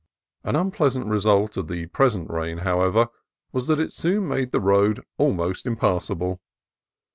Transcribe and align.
An 0.43 0.55
unpleasant 0.55 1.05
result 1.05 1.57
of 1.57 1.67
the 1.67 1.85
present 1.85 2.27
rain, 2.31 2.57
however, 2.65 3.09
was 3.51 3.67
that 3.67 3.79
it 3.79 3.93
soon 3.93 4.27
made 4.27 4.51
the 4.51 4.59
road 4.59 5.05
almost 5.19 5.67
impassable. 5.67 6.41